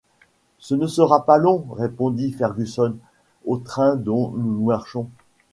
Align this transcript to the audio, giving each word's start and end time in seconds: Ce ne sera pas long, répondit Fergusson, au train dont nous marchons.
Ce 0.57 0.73
ne 0.73 0.87
sera 0.87 1.25
pas 1.25 1.37
long, 1.37 1.63
répondit 1.73 2.31
Fergusson, 2.31 2.95
au 3.45 3.57
train 3.57 3.95
dont 3.95 4.31
nous 4.35 4.65
marchons. 4.65 5.11